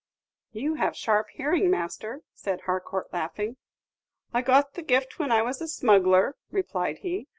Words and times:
"You 0.51 0.73
have 0.77 0.95
sharp 0.97 1.27
hearing, 1.33 1.69
master," 1.69 2.21
said 2.33 2.61
Harcourt, 2.61 3.13
laughing. 3.13 3.57
"I 4.33 4.41
got 4.41 4.73
the 4.73 4.81
gift 4.81 5.19
when 5.19 5.31
I 5.31 5.43
was 5.43 5.61
a 5.61 5.67
smuggler," 5.67 6.35
replied 6.49 6.97
he. 7.03 7.27